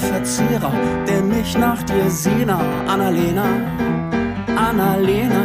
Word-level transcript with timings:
Vierzehrer, 0.00 0.72
der 1.06 1.20
nicht 1.22 1.58
nach 1.58 1.82
dir 1.82 2.08
sehner. 2.08 2.60
Annalena, 2.86 3.44
Annalena, 4.56 5.42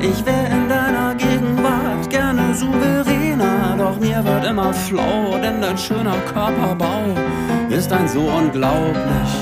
ich 0.00 0.24
wär 0.26 0.46
in 0.50 0.68
deiner 0.68 1.14
Gegenwart 1.14 2.10
gerne 2.10 2.54
souveräner, 2.54 3.76
doch 3.78 3.98
mir 4.00 4.24
wird 4.24 4.44
immer 4.46 4.72
flau, 4.72 5.38
denn 5.42 5.60
dein 5.60 5.78
schöner 5.78 6.16
Körperbau 6.32 7.14
ist 7.70 7.92
ein 7.92 8.08
so 8.08 8.20
unglaublich 8.20 9.32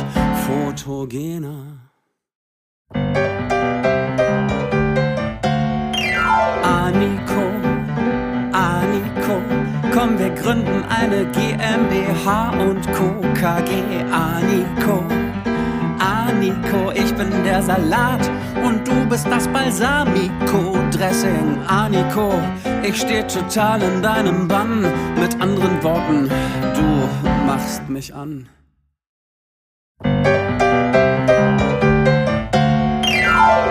fotogener. 0.47 1.80
Aniko, 6.62 7.50
komm, 9.91 10.19
wir 10.19 10.30
gründen 10.30 10.83
eine 10.89 11.27
GmbH 11.27 12.51
und 12.61 12.80
Co. 12.93 13.21
KG 13.35 13.83
Aniko. 14.13 15.05
Aniko, 15.99 16.93
ich 16.95 17.13
bin 17.15 17.29
der 17.45 17.61
Salat 17.63 18.30
und 18.65 18.87
du 18.87 19.07
bist 19.09 19.27
das 19.29 19.49
Balsamico-Dressing. 19.49 21.59
Aniko, 21.66 22.35
ich 22.83 23.01
steh 23.01 23.23
total 23.23 23.83
in 23.83 24.03
deinem 24.03 24.47
Bann. 24.49 24.83
Mit 25.19 25.41
anderen 25.41 25.83
Worten, 25.83 26.29
du 26.75 27.09
machst 27.47 27.88
mich 27.88 28.15
an. 28.15 28.47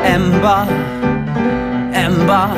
Ember, 0.03 0.67
Ember, 1.93 2.55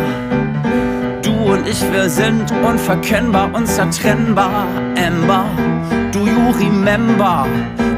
und 1.61 1.67
ich, 1.67 1.81
wir 1.91 2.09
sind 2.09 2.51
unverkennbar, 2.63 3.53
unzertrennbar. 3.53 4.65
Ember, 4.95 5.45
do 6.11 6.25
you 6.25 6.49
remember? 6.57 7.45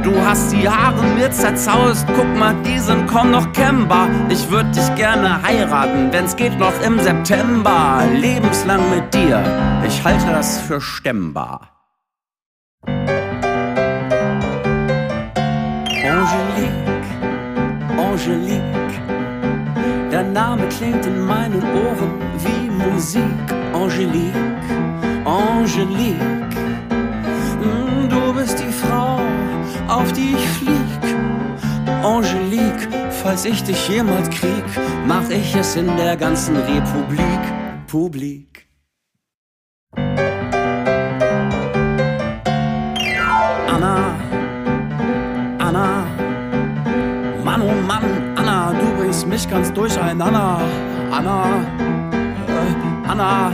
Du 0.04 0.14
hast 0.26 0.52
die 0.52 0.68
Haare 0.68 1.02
mir 1.16 1.32
zerzaust, 1.32 2.06
guck 2.14 2.28
mal, 2.38 2.54
die 2.66 2.78
sind 2.80 3.08
kaum 3.08 3.32
noch 3.32 3.54
kennbar. 3.54 4.10
Ich 4.28 4.50
würd 4.50 4.76
dich 4.76 4.94
gerne 4.96 5.42
heiraten, 5.44 6.12
wenn's 6.12 6.36
geht 6.36 6.60
noch 6.60 6.74
im 6.86 7.00
September. 7.00 8.04
Lebenslang 8.14 8.82
mit 8.90 9.14
dir, 9.14 9.42
ich 9.88 10.04
halte 10.04 10.26
das 10.28 10.60
für 10.60 10.82
stemmbar. 10.82 11.70
Angelique, 16.06 17.08
Angelique, 17.98 19.00
der 20.12 20.24
Name 20.24 20.68
klingt 20.68 21.06
in 21.06 21.26
meinen 21.26 21.64
Ohren 21.64 22.12
wie 22.40 22.63
Musik. 22.92 23.24
Angelique, 23.74 24.34
Angelique, 25.26 26.58
mm, 27.60 28.10
du 28.10 28.34
bist 28.34 28.60
die 28.60 28.72
Frau 28.72 29.20
auf 29.88 30.12
die 30.14 30.36
ich 30.36 30.48
flieg. 30.58 31.16
Angelique, 32.04 32.88
falls 33.24 33.46
ich 33.46 33.64
dich 33.64 33.90
jemals 33.90 34.30
krieg, 34.30 34.64
mach 35.08 35.30
ich 35.30 35.56
es 35.56 35.76
in 35.76 35.88
der 35.98 36.16
ganzen 36.16 36.56
Republik 36.56 37.44
publik. 37.88 38.68
Anna, 43.68 44.16
Anna, 45.60 46.06
Mann, 47.44 47.62
oh 47.62 47.82
Mann, 47.88 48.06
Anna, 48.36 48.74
du 48.80 48.86
bringst 48.98 49.28
mich 49.28 49.50
ganz 49.50 49.72
durcheinander. 49.74 50.62
Anna, 51.12 51.83
Anna. 53.14 53.52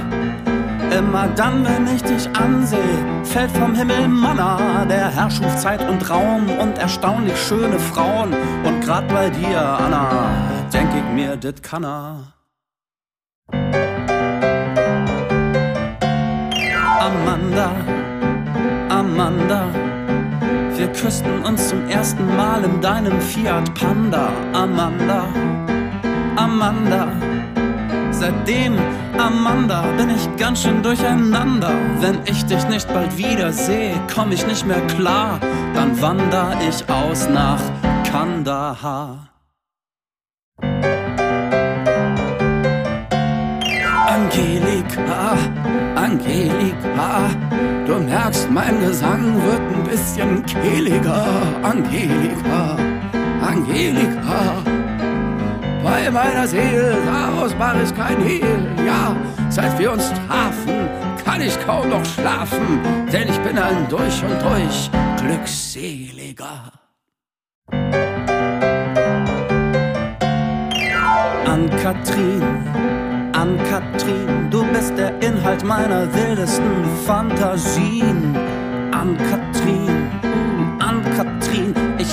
Immer 0.98 1.28
dann, 1.36 1.66
wenn 1.66 1.86
ich 1.94 2.02
dich 2.02 2.30
ansehe, 2.34 2.80
fällt 3.26 3.52
vom 3.52 3.76
Himmel 3.76 4.08
Manna. 4.08 4.86
Der 4.86 5.14
Herr 5.14 5.30
schuf 5.30 5.54
Zeit 5.58 5.86
und 5.90 6.10
Raum 6.10 6.50
und 6.62 6.78
erstaunlich 6.78 7.38
schöne 7.38 7.78
Frauen. 7.78 8.34
Und 8.64 8.80
grad 8.82 9.06
bei 9.10 9.30
dir, 9.30 9.60
Anna, 9.60 10.30
denk 10.74 10.90
ich 10.96 11.14
mir, 11.14 11.36
dit 11.36 11.62
kann 11.62 11.84
er. 11.84 12.34
Amanda, 17.02 17.72
Amanda, 18.88 19.66
wir 20.78 20.88
küssten 20.94 21.44
uns 21.44 21.68
zum 21.68 21.86
ersten 21.90 22.26
Mal 22.38 22.64
in 22.64 22.80
deinem 22.80 23.20
Fiat 23.20 23.74
Panda. 23.74 24.30
Amanda, 24.54 25.26
Amanda. 26.38 27.29
Seitdem, 28.20 28.78
Amanda, 29.18 29.82
bin 29.96 30.10
ich 30.10 30.36
ganz 30.36 30.64
schön 30.64 30.84
durcheinander. 30.84 31.72
Wenn 32.02 32.20
ich 32.26 32.44
dich 32.44 32.68
nicht 32.68 32.86
bald 32.94 33.18
wiedersehe, 33.18 33.96
komm 34.14 34.34
ich 34.34 34.46
nicht 34.46 34.66
mehr 34.66 34.82
klar. 34.88 35.40
Dann 35.74 36.02
wander 36.02 36.52
ich 36.68 36.84
aus 36.90 37.30
nach 37.30 37.62
Kandahar. 38.12 39.30
Angelika, 44.06 45.38
Angelika, 45.96 47.30
du 47.88 47.96
merkst, 48.00 48.52
mein 48.52 48.82
Gesang 48.82 49.42
wird 49.46 49.62
ein 49.62 49.84
bisschen 49.90 50.46
kehliger. 50.46 51.26
Angelika, 51.64 52.76
Angelika. 53.42 54.79
Bei 55.90 56.12
meiner 56.12 56.48
Seele, 56.48 56.98
daraus 57.04 57.56
mach 57.58 57.76
ich 57.82 57.94
kein 57.96 58.22
Hehl. 58.22 58.62
Ja, 58.86 59.16
seit 59.50 59.78
wir 59.80 59.92
uns 59.92 60.12
trafen, 60.28 60.88
kann 61.26 61.42
ich 61.42 61.60
kaum 61.66 61.90
noch 61.90 62.06
schlafen, 62.06 62.80
denn 63.12 63.28
ich 63.28 63.40
bin 63.40 63.58
ein 63.58 63.88
durch 63.90 64.24
und 64.24 64.40
durch 64.40 64.92
glückseliger. 65.20 66.72
An 71.46 71.70
Katrin, 71.82 72.44
an 73.34 73.60
Katrin, 73.70 74.50
du 74.52 74.64
bist 74.72 74.96
der 74.96 75.20
Inhalt 75.24 75.64
meiner 75.64 76.08
wildesten 76.14 76.86
Fantasien. 77.08 78.38
An 78.92 79.18
Katrin, 79.18 79.99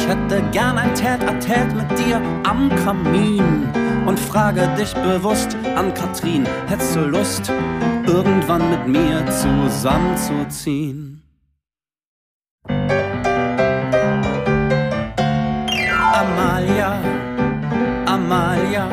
hätte 0.06 0.43
gern 0.53 0.78
ein 0.78 0.94
Tät-a-Tät 0.94 1.75
mit 1.75 1.99
dir 1.99 2.21
am 2.44 2.71
Kamin 2.84 3.69
und 4.06 4.19
frage 4.19 4.69
dich 4.78 4.94
bewusst 4.94 5.56
an 5.77 5.93
Katrin, 5.94 6.47
hättest 6.69 6.94
du 6.94 7.00
Lust, 7.00 7.53
irgendwann 8.06 8.71
mit 8.71 8.87
mir 8.87 9.25
zusammenzuziehen? 9.27 11.22
Amalia, 16.12 17.00
Amalia, 18.06 18.88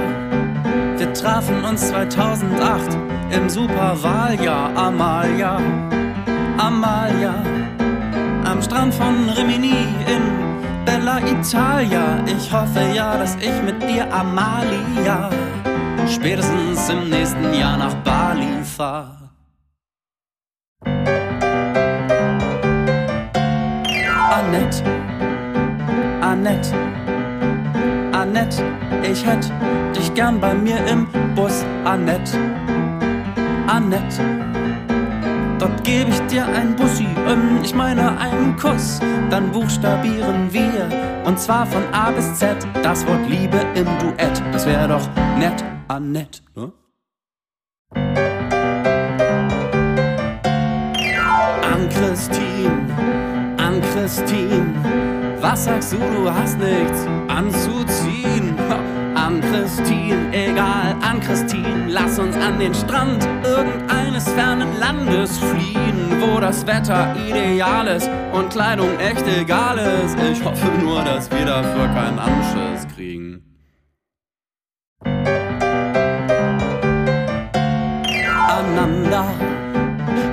wir 0.98 1.14
trafen 1.14 1.64
uns 1.64 1.88
2008 1.90 2.98
im 3.36 3.50
Superwahljahr. 3.50 4.76
Amalia, 4.76 5.60
Amalia, 6.58 7.36
am 8.44 8.62
Strand 8.62 8.94
von 8.94 9.30
Rimini 9.30 9.88
in 10.08 10.53
Bella 10.94 11.18
Italia. 11.26 12.24
Ich 12.28 12.54
hoffe 12.54 12.80
ja, 12.94 13.18
dass 13.18 13.36
ich 13.38 13.64
mit 13.64 13.82
dir 13.82 14.06
Amalia 14.14 15.32
spätestens 16.08 16.88
im 16.88 17.10
nächsten 17.10 17.52
Jahr 17.52 17.78
nach 17.78 17.96
Bali 18.04 18.64
fahr. 18.64 19.18
Annette, 24.38 24.84
Annette, 26.22 26.70
Annette, 28.12 28.64
ich 29.02 29.26
hätt 29.26 29.52
dich 29.96 30.14
gern 30.14 30.40
bei 30.40 30.54
mir 30.54 30.78
im 30.86 31.08
Bus. 31.34 31.66
Annette, 31.86 32.38
Annette. 33.66 34.53
Dort 35.74 35.86
gebe 35.86 36.12
ich 36.12 36.22
dir 36.28 36.46
ein 36.46 36.76
Bussi, 36.76 37.08
ähm, 37.28 37.60
ich 37.64 37.74
meine 37.74 38.16
einen 38.20 38.56
Kuss. 38.58 39.00
Dann 39.32 39.52
buchstabieren 39.52 40.54
wir, 40.54 40.88
und 41.26 41.40
zwar 41.40 41.66
von 41.66 41.82
A 41.92 42.12
bis 42.12 42.36
Z, 42.36 42.56
das 42.84 43.08
Wort 43.08 43.28
Liebe 43.28 43.58
im 43.74 43.86
Duett. 43.98 44.44
Das 44.52 44.68
wär 44.68 44.88
doch 44.88 45.10
nett, 45.40 45.64
Annette, 45.88 46.42
ne? 46.56 46.72
An 51.74 51.90
Christine, 51.90 53.56
an 53.58 53.82
Christine, 53.82 54.76
was 55.42 55.66
sagst 55.66 55.94
du, 55.94 55.98
du 55.98 56.32
hast 56.32 56.60
nichts 56.60 57.08
anzuziehen? 57.30 58.56
An 59.16 59.42
Christine, 59.42 60.23
an 61.04 61.20
Christine, 61.20 61.88
lass 61.90 62.18
uns 62.18 62.36
an 62.36 62.60
den 62.60 62.74
Strand 62.74 63.28
irgendeines 63.44 64.28
fernen 64.30 64.80
Landes 64.80 65.38
fliehen, 65.38 66.22
wo 66.22 66.40
das 66.40 66.66
Wetter 66.66 67.16
ideal 67.28 67.88
ist 67.88 68.10
und 68.32 68.50
Kleidung 68.50 68.98
echt 69.00 69.26
egal 69.28 69.78
ist. 69.78 70.18
Ich 70.32 70.44
hoffe 70.44 70.68
nur, 70.80 71.04
dass 71.04 71.30
wir 71.30 71.46
dafür 71.46 71.88
keinen 71.88 72.20
Anschiss 72.20 72.88
kriegen. 72.96 73.44
Ananda, 78.48 79.26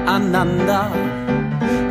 Ananda, 0.07 0.91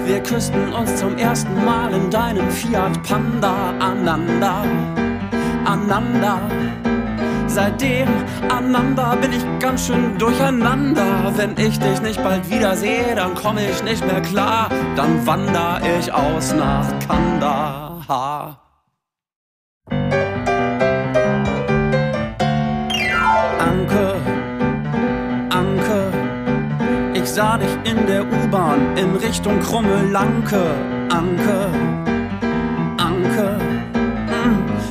wir 0.06 0.20
küssten 0.22 0.74
uns 0.74 0.96
zum 0.96 1.18
ersten 1.18 1.66
Mal 1.66 1.94
in 1.94 2.10
deinem 2.10 2.50
Fiat 2.50 3.04
Panda 3.04 3.74
aneinander, 3.80 4.64
aneinander. 5.66 6.40
Seitdem 7.50 8.08
aneinander 8.48 9.18
bin 9.20 9.34
ich 9.34 9.44
ganz 9.60 9.88
schön 9.88 10.18
durcheinander. 10.20 11.34
Wenn 11.36 11.58
ich 11.58 11.80
dich 11.80 12.00
nicht 12.02 12.24
bald 12.24 12.48
wiedersehe, 12.50 13.16
dann 13.16 13.34
komme 13.34 13.62
ich 13.68 13.84
nicht 13.84 14.06
mehr 14.06 14.22
klar. 14.22 14.70
Dann 14.96 15.26
wander 15.26 15.82
ich 16.00 16.14
aus 16.14 16.54
nach 16.54 16.86
Kandahar. 17.08 18.62
Anke, 23.60 24.16
Anke, 25.50 26.14
ich 27.16 27.26
sah 27.26 27.58
dich 27.58 27.76
in 27.84 28.06
der 28.06 28.22
U-Bahn 28.22 28.96
in 28.96 29.16
Richtung 29.16 29.60
Krummelanke. 29.60 30.62
Anke, 31.10 31.66
Anke. 32.98 33.60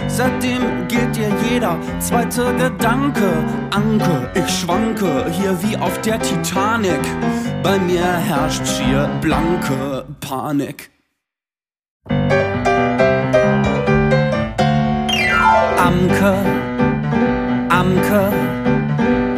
Seitdem 0.09 0.61
gilt 0.61 0.78
dir 1.19 1.31
jeder 1.51 1.77
zweite 1.99 2.55
Gedanke. 2.55 3.45
Anke, 3.71 4.31
ich 4.35 4.61
schwanke 4.61 5.27
hier 5.31 5.57
wie 5.63 5.77
auf 5.77 6.01
der 6.03 6.21
Titanic. 6.21 7.01
Bei 7.63 7.79
mir 7.79 8.05
herrscht 8.05 8.67
schier 8.67 9.11
blanke 9.21 10.05
Panik. 10.21 10.91
Amke, 15.89 16.35
Amke, 17.71 18.33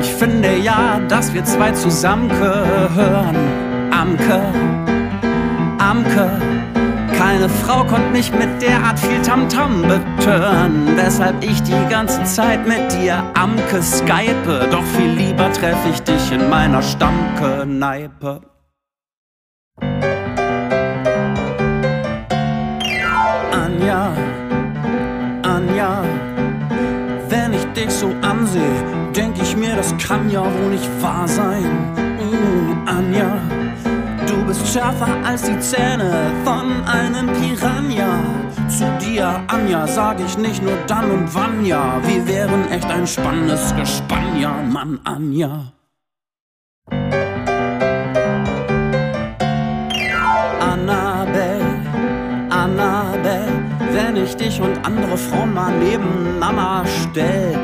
ich 0.00 0.12
finde 0.14 0.56
ja, 0.56 1.00
dass 1.08 1.32
wir 1.32 1.44
zwei 1.44 1.70
zusammen 1.72 2.28
gehören. 2.28 3.36
Amke, 3.90 4.42
Amke. 5.78 6.69
Keine 7.20 7.50
Frau 7.50 7.84
konnte 7.84 8.08
mich 8.12 8.32
mit 8.32 8.62
derart 8.62 8.98
viel 8.98 9.20
Tamtam 9.20 9.82
betören. 9.82 10.96
Weshalb 10.96 11.44
ich 11.44 11.62
die 11.64 11.86
ganze 11.90 12.24
Zeit 12.24 12.66
mit 12.66 12.90
dir 12.92 13.22
Amke 13.34 13.82
skype. 13.82 14.66
Doch 14.70 14.82
viel 14.96 15.10
lieber 15.10 15.52
treffe 15.52 15.90
ich 15.90 16.00
dich 16.00 16.32
in 16.32 16.48
meiner 16.48 16.80
Stammkneipe. 16.80 18.40
Anja, 23.52 24.12
Anja, 25.42 26.02
wenn 27.28 27.52
ich 27.52 27.66
dich 27.74 27.90
so 27.90 28.14
ansehe, 28.22 28.62
denk 29.14 29.36
ich 29.42 29.54
mir, 29.58 29.76
das 29.76 29.94
kann 29.98 30.30
ja 30.30 30.42
wohl 30.42 30.70
nicht 30.70 30.88
wahr 31.02 31.28
sein. 31.28 31.66
Uh, 32.18 32.90
Anja. 32.90 33.59
Du 34.30 34.44
bist 34.44 34.64
schärfer 34.72 35.08
als 35.24 35.42
die 35.42 35.58
Zähne 35.58 36.30
von 36.44 36.84
einem 36.84 37.26
Piranha. 37.32 38.20
Zu 38.68 38.86
dir, 39.04 39.42
Anja, 39.48 39.88
sag 39.88 40.20
ich 40.20 40.38
nicht 40.38 40.62
nur 40.62 40.76
dann 40.86 41.10
und 41.10 41.34
wann 41.34 41.66
ja. 41.66 42.00
Wir 42.04 42.24
wären 42.28 42.70
echt 42.70 42.88
ein 42.88 43.08
spannendes 43.08 43.74
Gespann, 43.74 44.40
ja, 44.40 44.52
Mann, 44.62 45.00
Anja. 45.02 45.72
Annabelle, 50.60 51.80
Annabelle, 52.50 53.52
wenn 53.90 54.14
ich 54.14 54.36
dich 54.36 54.60
und 54.60 54.78
andere 54.86 55.16
Frauen 55.16 55.54
mal 55.54 55.72
neben 55.76 56.38
Mama 56.38 56.84
stell. 56.86 57.58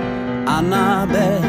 Annabelle, 0.46 1.42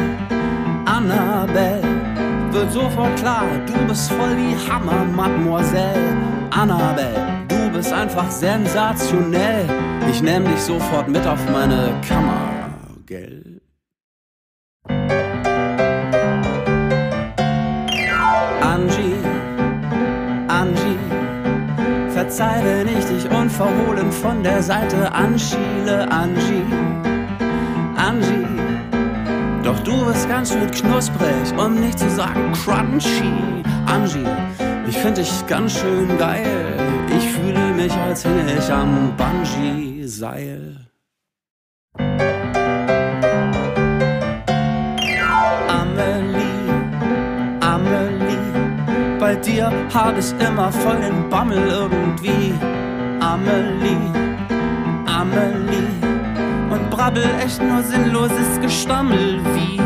wird 2.68 2.72
sofort 2.72 3.16
klar, 3.16 3.44
du 3.66 3.86
bist 3.86 4.10
voll 4.12 4.36
die 4.36 4.70
Hammer, 4.70 5.04
Mademoiselle 5.04 6.16
Annabelle. 6.50 7.46
Du 7.48 7.70
bist 7.70 7.92
einfach 7.92 8.30
sensationell. 8.30 9.66
Ich 10.10 10.22
nehm 10.22 10.44
dich 10.44 10.60
sofort 10.60 11.08
mit 11.08 11.26
auf 11.26 11.38
meine 11.50 11.92
Kammer, 12.06 12.70
gell? 13.06 13.60
Angie, 18.60 19.16
Angie, 20.48 20.98
verzeih, 22.08 22.62
wenn 22.64 22.88
ich 22.88 23.04
dich 23.04 23.30
unverhohlen 23.30 24.10
von 24.12 24.42
der 24.42 24.62
Seite 24.62 25.12
anschiele, 25.12 26.10
Angie, 26.10 26.64
Angie. 27.96 28.57
Doch 29.68 29.80
du 29.80 30.06
bist 30.06 30.26
ganz 30.30 30.50
schön 30.50 30.70
knusprig, 30.70 31.52
um 31.58 31.74
nicht 31.74 31.98
zu 31.98 32.08
sagen 32.08 32.52
crunchy. 32.52 33.62
Angie, 33.84 34.24
ich 34.88 34.96
find 34.96 35.18
dich 35.18 35.30
ganz 35.46 35.78
schön 35.78 36.16
geil. 36.16 36.46
Ich 37.14 37.28
fühle 37.28 37.74
mich, 37.74 37.92
als 37.92 38.22
hinge 38.22 38.50
ich 38.58 38.72
am 38.72 39.14
Bungee-Seil. 39.18 40.74
Amelie, 45.68 46.72
Amelie, 47.60 49.18
bei 49.20 49.34
dir 49.34 49.70
hab 49.92 50.16
ich 50.16 50.32
immer 50.40 50.72
voll 50.72 50.96
den 50.96 51.28
Bammel 51.28 51.58
irgendwie. 51.68 52.54
Amelie, 53.20 53.98
Amelie 55.04 55.97
und 56.98 57.14
brabbel 57.14 57.24
echt 57.44 57.62
nur 57.62 57.82
sinnloses 57.82 58.60
Gestammel 58.60 59.40
wie 59.54 59.80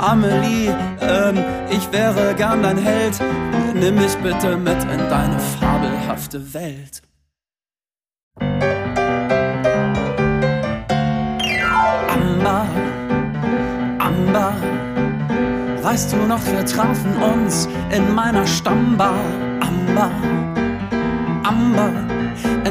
Amelie, 0.00 0.74
ähm, 1.00 1.38
ich 1.70 1.90
wäre 1.92 2.34
gern 2.34 2.62
dein 2.62 2.78
Held. 2.78 3.20
Nimm 3.74 3.96
mich 3.96 4.16
bitte 4.16 4.56
mit 4.56 4.82
in 4.84 4.98
deine 5.08 5.38
fabelhafte 5.60 6.54
Welt. 6.54 7.02
Amber, 12.08 12.66
Amber, 13.98 14.54
weißt 15.82 16.12
du 16.12 16.16
noch, 16.16 16.44
wir 16.46 16.64
trafen 16.64 17.16
uns 17.22 17.68
in 17.90 18.14
meiner 18.14 18.46
Stammbar. 18.46 19.14
Amber, 19.60 20.10
Amber. 21.42 22.09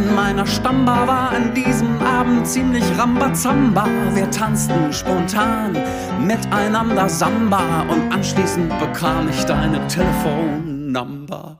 In 0.09 0.15
meiner 0.15 0.47
Stammbar 0.47 1.07
war 1.07 1.29
an 1.29 1.53
diesem 1.53 2.01
Abend 2.01 2.47
ziemlich 2.47 2.83
Rambazamba. 2.97 3.85
Wir 4.15 4.29
tanzten 4.31 4.91
spontan 4.91 5.77
miteinander 6.25 7.07
Samba 7.07 7.85
und 7.87 8.11
anschließend 8.11 8.69
bekam 8.79 9.29
ich 9.29 9.43
deine 9.45 9.85
Telefonnummer. 9.87 11.59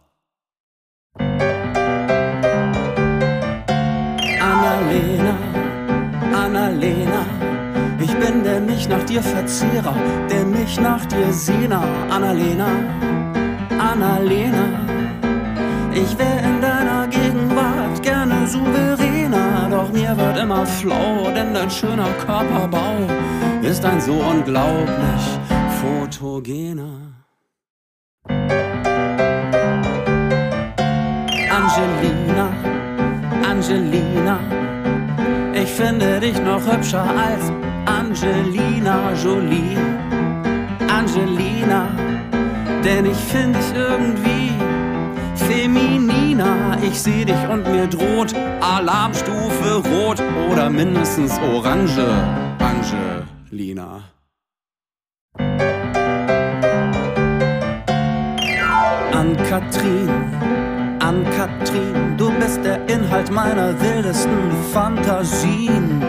Annalena, 4.42 5.38
Annalena, 6.34 7.26
ich 8.00 8.16
bin 8.16 8.44
der 8.44 8.62
mich 8.62 8.90
nach 8.90 9.04
dir 9.04 9.22
Verzehrer, 9.22 9.96
der 10.32 10.46
mich 10.46 10.80
nach 10.82 11.06
dir 11.06 11.32
Sehner. 11.32 11.84
Annalena, 12.10 12.68
Annalena, 13.78 14.64
ich 15.94 16.18
wär 16.18 16.40
in 16.44 16.60
Gegenwart 16.62 16.69
souveräner, 18.60 19.68
doch 19.70 19.92
mir 19.92 20.16
wird 20.18 20.38
immer 20.38 20.66
flau, 20.66 21.30
denn 21.36 21.54
dein 21.54 21.70
schöner 21.70 22.12
Körperbau 22.26 22.96
ist 23.62 23.84
ein 23.86 24.02
so 24.02 24.14
unglaublich 24.14 25.26
fotogener. 25.80 27.00
Angelina, 31.60 32.48
Angelina, 33.50 34.40
ich 35.54 35.70
finde 35.70 36.20
dich 36.20 36.40
noch 36.42 36.62
hübscher 36.72 37.06
als 37.28 37.52
Angelina 37.86 39.14
Jolie. 39.24 39.78
Angelina, 40.88 41.88
denn 42.84 43.06
ich 43.06 43.18
finde 43.18 43.60
dich 43.60 43.74
irgendwie 43.76 44.50
femininer. 46.40 46.78
Ich 46.82 47.00
seh 47.02 47.26
dich 47.26 47.48
und 47.50 47.70
mir 47.70 47.88
droht 47.88 48.34
Alarmstufe 48.62 49.84
rot 49.90 50.22
oder 50.52 50.70
mindestens 50.70 51.38
orange, 51.40 52.08
Angelina. 52.60 54.04
An 59.14 59.36
Katrin, 59.50 60.10
an 61.00 61.26
Katrin, 61.36 62.18
du 62.18 62.32
bist 62.40 62.64
der 62.64 62.88
Inhalt 62.88 63.32
meiner 63.32 63.80
wildesten 63.82 64.52
Fantasien. 64.72 66.04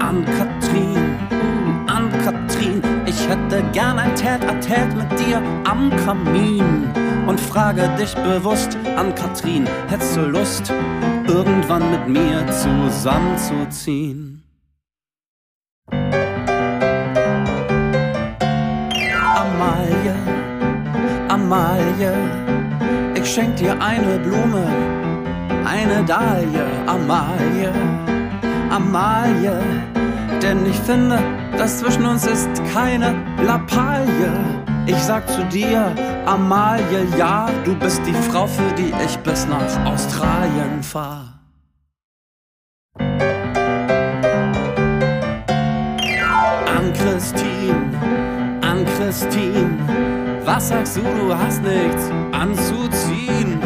An 0.00 0.24
Katrin, 0.24 0.96
an 1.86 2.10
Katrin, 2.24 2.82
ich 3.06 3.28
hätte 3.28 3.62
gern 3.72 3.98
ein 3.98 4.14
Tät-a-Tät 4.14 4.94
mit 4.96 5.18
dir 5.18 5.42
am 5.64 5.90
Kamin 6.04 7.09
und 7.26 7.40
frage 7.40 7.88
dich 7.98 8.14
bewusst 8.14 8.76
an 8.96 9.14
Katrin, 9.14 9.66
hättest 9.88 10.16
du 10.16 10.22
Lust, 10.22 10.72
irgendwann 11.26 11.90
mit 11.90 12.08
mir 12.08 12.46
zusammenzuziehen? 12.50 14.42
Amalie, 19.36 20.14
Amalie, 21.28 22.12
ich 23.14 23.30
schenk 23.30 23.56
dir 23.56 23.80
eine 23.80 24.18
Blume 24.18 24.66
eine 25.70 26.04
Dahlie, 26.04 26.64
Amalie, 26.86 27.72
Amalie. 28.70 29.60
Denn 30.42 30.66
ich 30.66 30.78
finde, 30.80 31.18
dass 31.56 31.78
zwischen 31.78 32.06
uns 32.06 32.26
ist 32.26 32.48
keine 32.72 33.14
Lappalie. 33.42 34.32
Ich 34.90 34.98
sag 35.04 35.28
zu 35.30 35.44
dir, 35.44 35.94
Amalie, 36.26 37.06
ja, 37.16 37.48
du 37.64 37.76
bist 37.76 38.02
die 38.04 38.12
Frau, 38.12 38.48
für 38.48 38.72
die 38.72 38.92
ich 39.04 39.16
bis 39.18 39.46
nach 39.46 39.86
Australien 39.86 40.82
fahr. 40.82 41.38
An 46.76 46.92
Christine, 46.92 48.58
an 48.62 48.84
Christine, 48.96 49.78
was 50.44 50.70
sagst 50.70 50.96
du, 50.96 51.02
du 51.02 51.38
hast 51.38 51.62
nichts 51.62 52.10
anzuziehen? 52.32 53.60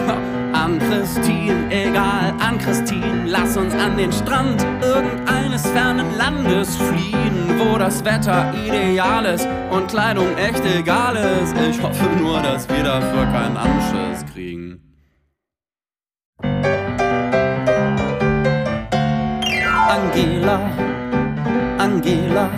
An 0.74 0.80
Christine, 0.80 1.70
egal, 1.70 2.34
an 2.40 2.58
Christine, 2.58 3.26
lass 3.26 3.56
uns 3.56 3.72
an 3.74 3.96
den 3.96 4.10
Strand 4.10 4.60
irgendeines 4.82 5.64
fernen 5.68 6.16
Landes 6.18 6.74
fliehen, 6.74 7.60
wo 7.60 7.78
das 7.78 8.04
Wetter 8.04 8.52
ideal 8.66 9.24
ist 9.24 9.46
und 9.70 9.86
Kleidung 9.86 10.36
echt 10.36 10.64
egal 10.64 11.14
ist. 11.14 11.54
Ich 11.70 11.80
hoffe 11.80 12.04
nur, 12.20 12.40
dass 12.42 12.68
wir 12.68 12.82
dafür 12.82 13.24
keinen 13.26 13.56
Anschiss 13.56 14.26
kriegen. 14.32 14.80
Angela, 19.88 20.58
Angela, 21.78 22.50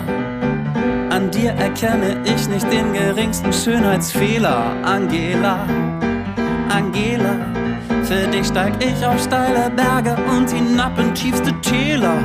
an 1.11 1.29
dir 1.29 1.51
erkenne 1.51 2.17
ich 2.25 2.49
nicht 2.49 2.65
den 2.71 2.93
geringsten 2.93 3.53
Schönheitsfehler. 3.53 4.75
Angela, 4.83 5.67
Angela, 6.77 7.35
für 8.03 8.27
dich 8.27 8.45
steig 8.45 8.73
ich 8.83 9.03
auf 9.03 9.19
steile 9.23 9.71
Berge 9.71 10.15
und 10.29 10.47
hinab 10.47 10.99
in 10.99 11.11
tiefste 11.15 11.51
Täler. 11.61 12.19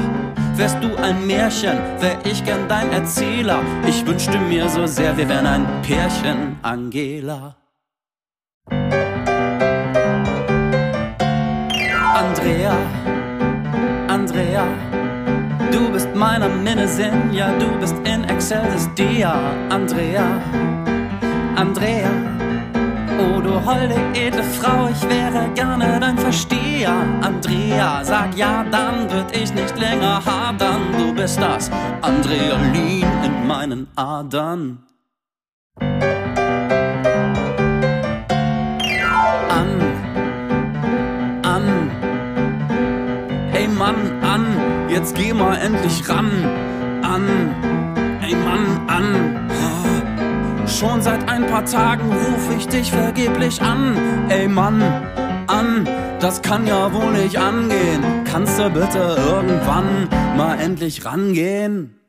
Wärst 0.56 0.76
du 0.82 0.94
ein 0.96 1.26
Märchen, 1.26 1.78
wär 2.00 2.18
ich 2.30 2.44
gern 2.44 2.68
dein 2.68 2.92
Erzähler. 2.92 3.60
Ich 3.86 4.06
wünschte 4.06 4.38
mir 4.38 4.68
so 4.68 4.86
sehr, 4.86 5.16
wir 5.16 5.26
wären 5.26 5.46
ein 5.46 5.66
Pärchen, 5.80 6.58
Angela. 6.60 7.56
Andrea, 12.14 12.76
Andrea, 14.08 14.64
du 15.70 15.90
bist 15.90 16.14
meiner 16.14 16.50
Minne 16.50 16.86
Sinn, 16.86 17.32
ja, 17.32 17.50
du 17.58 17.68
bist 17.80 17.96
in 18.04 18.24
excelsis 18.24 18.86
Dea, 18.98 19.32
Andrea, 19.70 20.26
Andrea. 21.56 22.10
Oh, 23.22 23.40
du 23.40 23.54
holde, 23.64 23.94
edle 24.14 24.42
Frau, 24.42 24.88
ich 24.88 25.02
wäre 25.08 25.48
gerne 25.54 26.00
dein 26.00 26.18
Versteher. 26.18 26.92
Andrea, 27.20 28.02
sag 28.02 28.36
ja, 28.36 28.64
dann 28.64 29.08
würd 29.10 29.36
ich 29.36 29.54
nicht 29.54 29.78
länger 29.78 30.20
hadern. 30.24 30.80
Du 30.98 31.14
bist 31.14 31.40
das 31.40 31.70
Andrealin 32.00 33.06
in 33.24 33.46
meinen 33.46 33.86
Adern. 33.94 34.78
An, 39.58 39.70
an, 41.44 41.90
ey 43.52 43.68
Mann, 43.68 43.96
an, 44.22 44.44
jetzt 44.88 45.14
geh 45.14 45.32
mal 45.32 45.56
endlich 45.58 46.08
ran. 46.08 46.30
An, 47.02 47.28
ey 48.20 48.34
Mann, 48.34 48.80
an. 48.88 49.31
Schon 50.78 51.02
seit 51.02 51.28
ein 51.28 51.46
paar 51.46 51.64
Tagen 51.64 52.10
ruf 52.10 52.56
ich 52.56 52.66
dich 52.66 52.90
vergeblich 52.90 53.60
an. 53.60 53.96
Ey 54.30 54.48
Mann, 54.48 54.82
an, 55.46 55.86
das 56.18 56.40
kann 56.40 56.66
ja 56.66 56.92
wohl 56.92 57.12
nicht 57.12 57.36
angehen. 57.36 58.02
Kannst 58.24 58.58
du 58.58 58.70
bitte 58.70 59.16
irgendwann 59.28 60.08
mal 60.36 60.58
endlich 60.58 61.04
rangehen? 61.04 62.00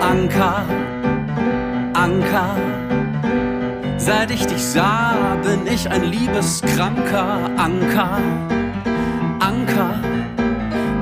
Anker, 0.00 0.64
Anker, 1.92 2.56
seit 3.98 4.30
ich 4.30 4.46
dich 4.46 4.64
sah, 4.64 5.36
bin 5.42 5.72
ich 5.72 5.90
ein 5.90 6.04
liebeskranker 6.04 7.50
Anker, 7.56 8.18
Anker. 9.40 10.00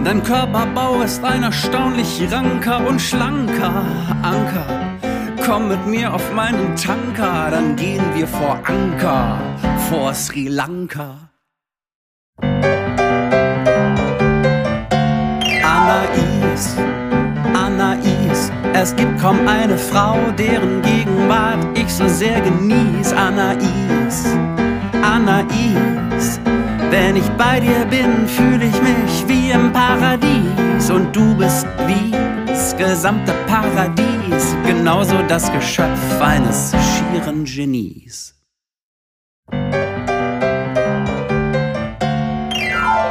Dein 0.05 0.23
Körperbau 0.23 1.01
ist 1.01 1.25
ein 1.25 1.45
erstaunlich 1.45 2.21
ranker 2.31 2.87
und 2.87 3.01
schlanker 3.01 3.87
Anker. 4.23 4.67
Komm 5.47 5.69
mit 5.69 5.87
mir 5.87 6.13
auf 6.13 6.31
meinen 6.35 6.77
Tanker, 6.77 7.49
dann 7.51 7.75
gehen 7.75 8.05
wir 8.15 8.27
vor 8.27 8.59
Anker, 8.65 9.39
vor 9.89 10.13
Sri 10.13 10.49
Lanka. 10.49 11.31
Anais, 15.63 16.77
Anais, 17.55 18.53
es 18.75 18.95
gibt 18.97 19.19
kaum 19.19 19.49
eine 19.49 19.79
Frau, 19.79 20.19
deren 20.37 20.83
Gegenwart 20.83 21.79
ich 21.79 21.89
so 21.89 22.07
sehr 22.09 22.43
genieß. 22.43 23.15
Anais, 23.15 24.27
Anais, 25.03 26.04
wenn 26.91 27.17
ich 27.17 27.29
bei 27.39 27.61
dir 27.61 27.85
bin, 27.87 28.27
fühle 28.27 28.65
ich 28.65 28.83
mich 28.83 29.29
wie 29.29 29.51
im 29.51 29.73
Paradies 29.73 30.91
und 30.91 31.15
du 31.15 31.35
bist 31.37 31.67
wie 31.87 32.13
das 32.47 32.77
gesamte 32.77 33.33
Paradies, 33.47 34.57
genauso 34.67 35.17
das 35.29 35.51
Geschöpf 35.53 36.21
eines 36.21 36.73
schieren 36.73 37.45
Genies. 37.45 38.35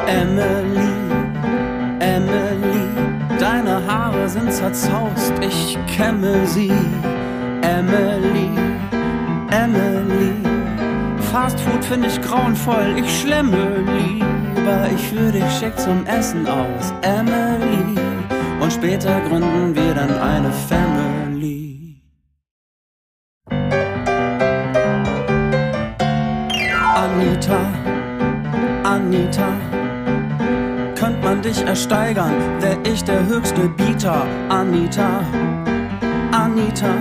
Emily, 0.07 0.93
Emily, 1.99 2.87
deine 3.39 3.85
Haare 3.85 4.29
sind 4.29 4.51
zerzaust, 4.51 5.33
ich 5.41 5.77
kämme 5.87 6.45
sie. 6.47 6.71
Emily, 7.61 8.49
Emily, 9.51 9.92
Fast 11.33 11.59
Food 11.61 11.83
finde 11.83 12.09
ich 12.09 12.21
grauenvoll, 12.21 12.93
ich 12.95 13.21
schlemme 13.21 13.83
lieber, 13.97 14.87
ich 14.93 15.01
führe 15.07 15.31
dich 15.31 15.51
schick 15.57 15.75
zum 15.79 16.05
Essen 16.05 16.45
aus. 16.45 16.93
Emily, 17.01 17.99
und 18.61 18.71
später 18.71 19.19
gründen 19.21 19.73
wir 19.73 19.95
dann 19.95 20.15
eine 20.15 20.51
Family. 20.51 22.03
Anita, 26.93 27.61
Anita, 28.83 29.53
könnt 30.93 31.23
man 31.23 31.41
dich 31.41 31.63
ersteigern, 31.65 32.35
wär 32.59 32.77
ich 32.85 33.03
der 33.05 33.25
höchste 33.25 33.69
Bieter. 33.69 34.27
Anita, 34.49 35.21
Anita, 36.31 36.93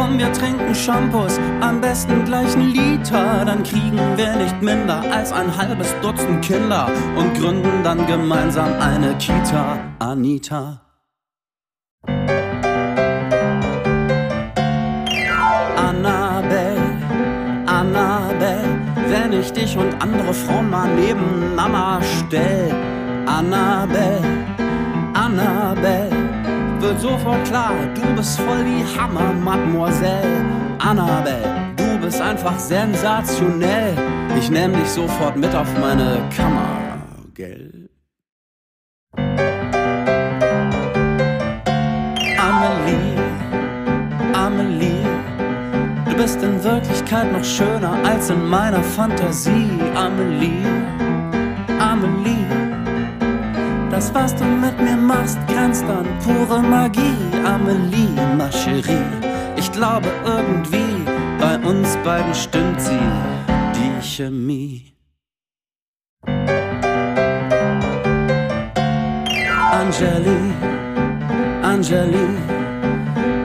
komm, 0.00 0.18
wir 0.18 0.32
trinken 0.32 0.74
Shampoos, 0.74 1.38
am 1.60 1.80
besten 1.80 2.24
gleich 2.24 2.56
ein 2.56 2.70
Liter, 2.70 3.44
dann 3.44 3.62
kriegen 3.62 3.98
wir 4.16 4.36
nicht 4.36 4.62
minder 4.62 5.02
als 5.12 5.32
ein 5.32 5.54
halbes 5.54 5.94
Dutzend 6.00 6.42
Kinder 6.44 6.88
und 7.16 7.34
gründen 7.34 7.82
dann 7.84 8.06
gemeinsam 8.06 8.72
eine 8.80 9.14
Kita, 9.18 9.78
Anita. 9.98 10.80
Annabelle, 15.76 16.80
Annabelle, 17.66 18.80
wenn 19.08 19.32
ich 19.32 19.52
dich 19.52 19.76
und 19.76 19.92
andere 20.00 20.32
Frauen 20.32 20.70
mal 20.70 20.88
neben 20.94 21.54
Mama 21.54 22.00
stell. 22.02 22.74
Annabelle, 23.26 24.22
Annabelle, 25.12 26.09
wird 26.90 27.00
sofort 27.00 27.44
klar, 27.44 27.72
du 27.94 28.02
bist 28.16 28.40
voll 28.40 28.64
die 28.64 28.84
Hammer, 28.98 29.32
Mademoiselle. 29.32 30.44
Annabelle, 30.78 31.72
du 31.76 31.98
bist 31.98 32.20
einfach 32.20 32.58
sensationell. 32.58 33.94
Ich 34.38 34.50
nehm 34.50 34.72
dich 34.72 34.88
sofort 34.88 35.36
mit 35.36 35.54
auf 35.54 35.68
meine 35.78 36.18
Kammer, 36.36 36.98
gell? 37.34 37.88
Amelie, 42.38 43.18
Amelie, 44.32 45.06
du 46.08 46.16
bist 46.16 46.42
in 46.42 46.62
Wirklichkeit 46.64 47.30
noch 47.32 47.44
schöner 47.44 47.94
als 48.04 48.30
in 48.30 48.48
meiner 48.48 48.82
Fantasie. 48.82 49.78
Amelie, 49.94 50.66
Amelie. 51.78 52.39
Das, 54.00 54.14
was 54.14 54.34
du 54.34 54.44
mit 54.44 54.80
mir 54.80 54.96
machst, 54.96 55.38
grenzt 55.46 55.84
an 55.84 56.06
pure 56.24 56.62
Magie. 56.62 57.18
Amelie, 57.44 58.08
ma 58.38 58.48
chérie. 58.48 58.96
Ich 59.56 59.70
glaube 59.72 60.08
irgendwie, 60.24 61.04
bei 61.38 61.58
uns 61.68 61.98
beiden 62.02 62.34
stimmt 62.34 62.80
sie, 62.80 62.98
die 63.74 64.00
Chemie. 64.00 64.94
Angeli, 69.70 70.54
Angeli, 71.62 72.28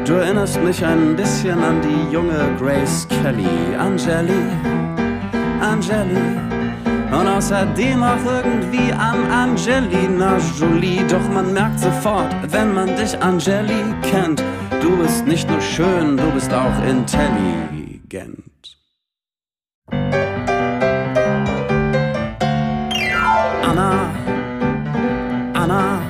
du 0.06 0.14
erinnerst 0.14 0.64
mich 0.64 0.86
ein 0.86 1.18
bisschen 1.18 1.62
an 1.62 1.82
die 1.82 2.14
junge 2.14 2.56
Grace 2.58 3.06
Kelly, 3.10 3.76
Angeli, 3.78 4.44
Angeli. 5.60 6.55
Und 7.18 7.28
außerdem 7.30 8.04
auch 8.04 8.26
irgendwie 8.26 8.92
an 8.92 9.32
Angelina 9.32 10.38
Jolie. 10.60 11.06
Doch 11.08 11.30
man 11.30 11.54
merkt 11.54 11.80
sofort, 11.80 12.36
wenn 12.52 12.74
man 12.74 12.94
dich 12.98 13.18
Angeli 13.22 13.84
kennt, 14.02 14.44
du 14.82 14.98
bist 14.98 15.26
nicht 15.26 15.50
nur 15.50 15.62
schön, 15.62 16.18
du 16.18 16.30
bist 16.32 16.54
auch 16.54 16.84
intelligent. 16.84 18.44
Anna, 23.64 24.10
Anna, 25.54 26.02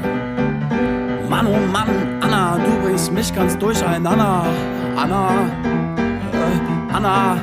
Mann, 1.29 1.47
oh 1.47 1.71
Mann, 1.71 1.89
Anna, 2.21 2.57
du 2.57 2.71
bringst 2.81 3.11
mich 3.11 3.33
ganz 3.35 3.55
durcheinander. 3.59 4.45
Anna, 4.95 5.29
äh, 6.33 6.93
Anna, 6.93 7.37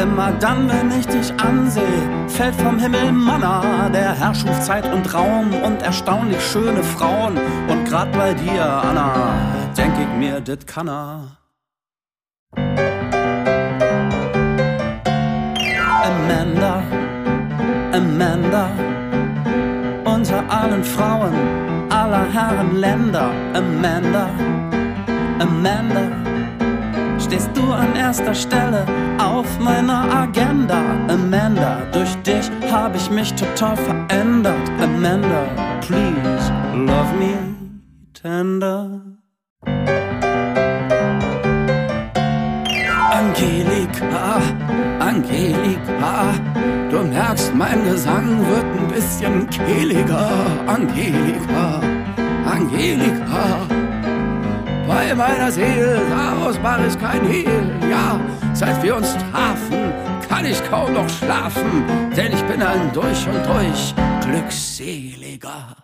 immer 0.00 0.32
dann, 0.32 0.68
wenn 0.68 0.90
ich 0.98 1.06
dich 1.06 1.32
ansehe, 1.40 2.28
fällt 2.28 2.54
vom 2.56 2.78
Himmel 2.78 3.12
Manna. 3.12 3.88
Der 3.90 4.12
Herr 4.14 4.34
schuf 4.34 4.58
Zeit 4.60 4.90
und 4.92 5.12
Raum 5.14 5.52
und 5.62 5.82
erstaunlich 5.82 6.42
schöne 6.42 6.82
Frauen. 6.82 7.38
Und 7.68 7.84
grad 7.86 8.10
bei 8.12 8.34
dir, 8.34 8.64
Anna, 8.64 9.32
denk 9.76 9.94
ich 9.98 10.18
mir, 10.18 10.40
dit 10.40 10.66
kann 10.66 10.88
er. 10.88 11.36
Amanda, 16.08 16.82
Amanda, 17.92 18.70
unter 20.04 20.42
allen 20.48 20.84
Frauen 20.84 21.34
aller 21.90 22.24
Herren 22.32 22.76
Länder, 22.76 23.30
Amanda, 23.54 24.30
Amanda, 25.38 26.02
stehst 27.30 27.50
du 27.54 27.72
an 27.72 27.94
erster 27.94 28.34
Stelle 28.34 28.84
auf 29.18 29.46
meiner 29.60 30.02
Agenda, 30.22 30.82
Amanda, 31.06 31.78
durch 31.92 32.12
dich 32.22 32.50
hab 32.72 32.96
ich 32.96 33.08
mich 33.08 33.32
total 33.34 33.76
verändert, 33.76 34.68
Amanda, 34.82 35.46
please 35.80 36.52
love 36.74 37.14
me 37.20 37.34
tender. 38.12 39.00
Angelika, 43.12 44.40
Angelika, 44.98 46.34
du 46.90 46.98
merkst, 46.98 47.54
mein 47.54 47.84
Gesang 47.84 48.40
wird 48.48 48.64
ein 48.64 48.88
bisschen 48.92 49.48
kehliger. 49.50 50.28
Angelika, 50.66 51.80
Angelika, 52.44 53.79
bei 54.90 55.14
meiner 55.14 55.52
Seele 55.52 56.02
daraus 56.10 56.58
mach 56.60 56.80
ich 56.84 56.98
kein 56.98 57.24
Hehl. 57.24 57.70
Ja, 57.88 58.18
seit 58.52 58.82
wir 58.82 58.96
uns 58.96 59.14
trafen, 59.30 59.92
kann 60.28 60.44
ich 60.44 60.60
kaum 60.68 60.92
noch 60.92 61.08
schlafen, 61.08 61.84
denn 62.16 62.32
ich 62.32 62.42
bin 62.44 62.60
ein 62.60 62.92
durch 62.92 63.26
und 63.28 63.46
durch 63.46 63.94
glückseliger. 64.24 65.76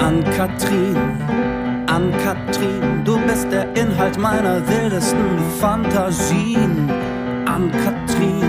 An 0.00 0.24
Katrin 0.36 0.96
an 1.86 2.12
Katrin, 2.24 3.04
du 3.04 3.18
bist 3.26 3.50
der 3.50 3.66
Inhalt 3.74 4.16
meiner 4.16 4.66
wildesten 4.68 5.38
Fantasien. 5.60 6.88
An 7.46 7.70
Katrin, 7.82 8.39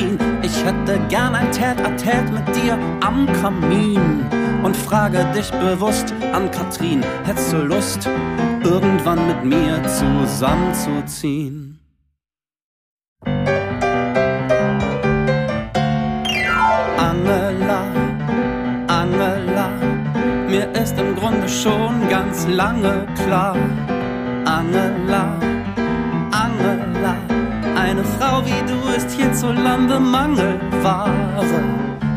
Katrin, 0.00 0.18
ich 0.42 0.64
hätte 0.64 0.98
gern 1.08 1.34
ein 1.34 1.52
Tät-a-Tät 1.52 2.32
mit 2.32 2.56
dir 2.56 2.78
am 3.00 3.26
Kamin. 3.42 4.24
Und 4.62 4.76
frage 4.76 5.24
dich 5.34 5.50
bewusst, 5.50 6.14
an 6.32 6.50
Katrin, 6.50 7.02
hättest 7.24 7.52
du 7.52 7.58
Lust, 7.58 8.08
irgendwann 8.64 9.26
mit 9.26 9.44
mir 9.44 9.82
zusammenzuziehen? 9.86 11.80
Angela, 16.98 17.82
Angela, 18.88 19.68
mir 20.48 20.70
ist 20.80 20.98
im 20.98 21.14
Grunde 21.16 21.48
schon 21.48 22.08
ganz 22.08 22.46
lange 22.48 23.06
klar. 23.24 23.56
Angela, 24.44 25.38
eine 27.90 28.04
Frau 28.04 28.40
wie 28.46 28.62
du 28.70 28.88
ist 28.96 29.10
hierzulande 29.10 29.98
Mangelware. 29.98 31.10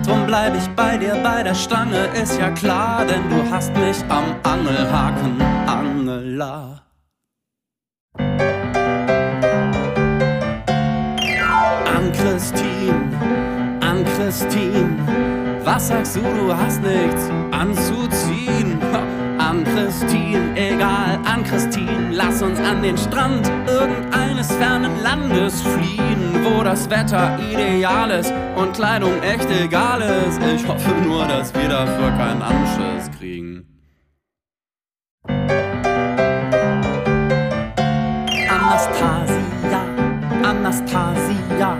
Drum 0.05 0.27
bleib 0.27 0.55
ich 0.55 0.67
bei 0.75 0.97
dir 0.97 1.15
bei 1.23 1.41
der 1.41 1.55
Stange, 1.55 2.09
ist 2.21 2.39
ja 2.39 2.51
klar, 2.51 3.03
denn 3.05 3.27
du 3.29 3.49
hast 3.49 3.73
mich 3.77 3.97
am 4.09 4.36
Angelhaken, 4.43 5.41
Angela. 5.65 6.83
An 11.95 12.12
Christine, 12.12 13.79
an 13.81 14.05
Christine, 14.15 14.95
was 15.63 15.88
sagst 15.88 16.17
du, 16.17 16.21
du 16.21 16.55
hast 16.55 16.83
nichts 16.83 17.31
anzuziehen? 17.51 18.42
Christine, 21.53 22.09
lass 22.11 22.41
uns 22.41 22.59
an 22.59 22.81
den 22.81 22.97
Strand 22.97 23.47
irgendeines 23.67 24.51
fernen 24.53 25.03
Landes 25.03 25.61
fliehen, 25.61 26.43
wo 26.43 26.63
das 26.63 26.89
Wetter 26.89 27.37
ideal 27.51 28.09
ist 28.09 28.33
und 28.55 28.73
Kleidung 28.73 29.21
echt 29.21 29.47
egal 29.51 30.01
ist. 30.01 30.41
Ich 30.41 30.67
hoffe 30.67 30.89
nur, 31.05 31.27
dass 31.27 31.53
wir 31.53 31.69
dafür 31.69 32.09
keinen 32.17 32.41
Anschiss 32.41 33.11
kriegen. 33.19 33.67
Anastasia, 38.49 39.83
Anastasia. 40.43 41.77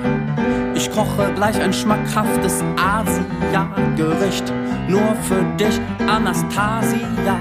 Ich 0.76 0.92
koche 0.92 1.32
gleich 1.34 1.60
ein 1.60 1.74
schmackhaftes 1.74 2.64
Asia-Gericht. 2.78 4.54
Nur 4.88 5.16
für 5.28 5.44
dich, 5.58 5.82
Anastasia. 6.08 7.40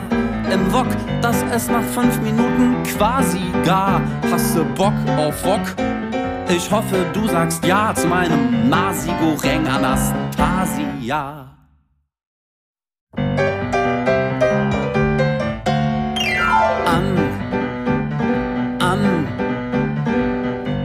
Im 0.53 0.71
Wok, 0.71 0.89
das 1.23 1.43
ist 1.57 1.71
nach 1.71 1.83
fünf 1.83 2.21
Minuten 2.21 2.83
quasi 2.83 3.41
gar. 3.65 4.03
Hast 4.31 4.55
du 4.55 4.65
Bock 4.75 4.93
auf 5.17 5.43
Wok? 5.47 5.63
Ich 6.55 6.71
hoffe, 6.71 7.07
du 7.15 7.27
sagst 7.27 7.65
ja 7.65 7.95
zu 7.95 8.07
meinem 8.07 8.69
Nasi-Goreng 8.69 9.67
Anastasia. 9.67 11.57
An, 16.85 17.17
an, 18.79 19.27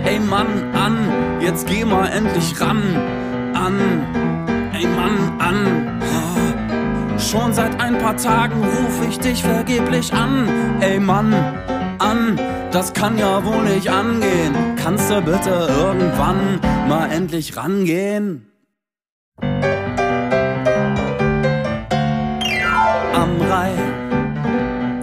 hey 0.02 0.18
Mann, 0.22 0.48
an, 0.76 0.98
jetzt 1.42 1.68
geh 1.68 1.84
mal 1.84 2.08
endlich 2.08 2.62
ran. 2.62 2.82
An, 3.54 3.74
hey 4.72 4.88
Mann, 4.88 5.42
an. 5.42 5.97
Schon 7.32 7.52
seit 7.52 7.78
ein 7.82 7.98
paar 7.98 8.16
Tagen 8.16 8.64
ruf 8.64 9.06
ich 9.06 9.20
dich 9.20 9.44
vergeblich 9.44 10.14
an. 10.14 10.48
Ey 10.80 10.98
Mann, 10.98 11.34
an, 12.00 12.40
das 12.72 12.94
kann 12.94 13.18
ja 13.18 13.44
wohl 13.44 13.64
nicht 13.64 13.90
angehen. 13.90 14.56
Kannst 14.82 15.10
du 15.10 15.22
bitte 15.22 15.68
irgendwann 15.78 16.62
mal 16.88 17.12
endlich 17.12 17.58
rangehen? 17.58 18.50
Amrei, 23.14 23.72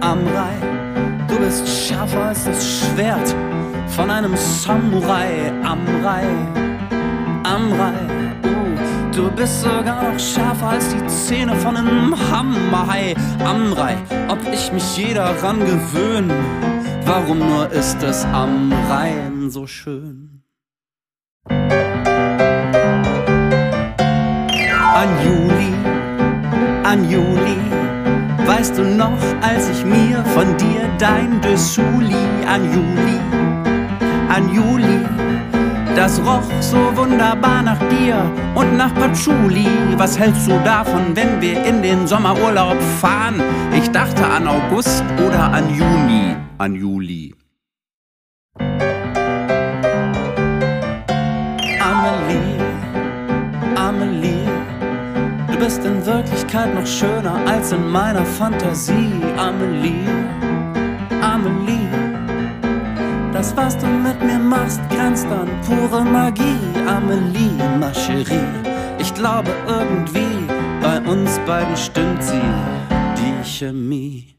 Amrei, 0.01 0.55
du 1.27 1.37
bist 1.37 1.67
schärfer 1.67 2.23
als 2.23 2.45
das 2.45 2.79
Schwert 2.79 3.35
von 3.89 4.09
einem 4.09 4.35
Samurai. 4.35 5.53
Amrei, 5.63 6.23
Amrei, 7.43 7.93
uh, 7.93 8.41
du 8.41 8.44
bist 9.35 9.61
sogar 9.61 10.11
noch 10.11 10.19
schärfer 10.19 10.69
als 10.69 10.89
die 10.89 11.07
Zähne 11.07 11.55
von 11.55 11.75
einem 11.75 12.15
Hammerhai. 12.31 13.15
Amrei, 13.43 13.97
ob 14.29 14.39
ich 14.51 14.71
mich 14.71 14.97
je 14.97 15.13
daran 15.13 15.59
gewöhne, 15.59 16.33
warum 17.05 17.39
nur 17.39 17.69
ist 17.71 18.01
es 18.01 18.23
am 18.25 18.71
Rhein 18.89 19.49
so 19.49 19.67
schön? 19.67 20.43
An 25.01 25.09
Juli, 25.23 25.73
an 26.83 27.09
Juli, 27.09 27.57
weißt 28.45 28.77
du 28.77 28.83
noch, 28.83 29.19
als 29.41 29.69
ich 29.69 29.83
mir 29.85 30.23
von 30.33 30.55
dir 30.57 30.89
dein 30.97 31.41
Dessuli 31.41 32.15
an 32.47 32.63
Juli, 32.73 33.19
an 34.29 34.53
Juli, 34.53 35.05
das 35.95 36.19
roch 36.19 36.43
so 36.59 36.77
wunderbar 36.95 37.61
nach 37.63 37.79
dir 37.89 38.15
und 38.53 38.75
nach 38.77 38.93
Patchouli. 38.95 39.67
Was 39.97 40.19
hältst 40.19 40.47
du 40.47 40.59
davon, 40.63 41.15
wenn 41.15 41.41
wir 41.41 41.63
in 41.63 41.81
den 41.81 42.05
Sommerurlaub 42.05 42.77
fahren? 42.99 43.41
Ich 43.73 43.89
dachte 43.91 44.25
an 44.25 44.47
August 44.47 45.03
oder 45.25 45.51
an 45.53 45.69
Juni, 45.69 46.35
an 46.57 46.75
Juli. 46.75 47.33
Amelie, 51.79 52.59
Amelie, 53.75 54.47
du 55.51 55.57
bist 55.57 55.83
in 55.85 56.05
Wirklichkeit 56.05 56.75
noch 56.75 56.85
schöner 56.85 57.39
als 57.47 57.71
in 57.71 57.89
meiner 57.89 58.25
Fantasie, 58.25 59.21
Amelie, 59.37 60.05
Amelie. 60.07 60.44
Das, 63.45 63.55
was 63.55 63.77
du 63.77 63.85
mit 63.85 64.23
mir 64.23 64.39
machst, 64.39 64.81
grenzt 64.89 65.27
an 65.27 65.47
pure 65.61 66.03
Magie, 66.03 66.57
Amelie, 66.87 67.51
ma 67.79 67.91
chérie. 67.91 68.39
Ich 68.97 69.13
glaube 69.13 69.51
irgendwie, 69.67 70.47
bei 70.81 70.99
uns 71.01 71.37
beiden 71.45 71.77
stimmt 71.77 72.23
sie, 72.23 72.41
die 73.15 73.47
Chemie. 73.47 74.34